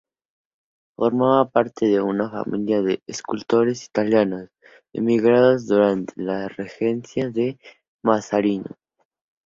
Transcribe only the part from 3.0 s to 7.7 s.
escultores italianos, emigrados durante la regencia de